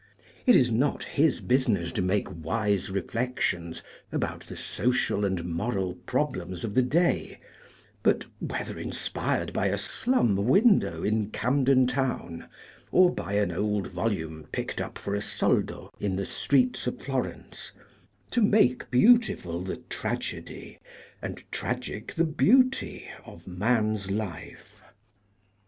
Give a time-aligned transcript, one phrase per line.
[0.47, 5.93] It is not his busi ness to make wise reflections about the social and moral
[5.93, 7.39] problems of the day,
[8.01, 12.47] but, whether inspired by a slum window in Camden Town
[12.91, 17.71] or by an old volume picked up for a soldo in the streets of Florence,
[18.31, 20.79] to make beautiful the tragedy,
[21.21, 24.81] and tragic the beauty, of man's life.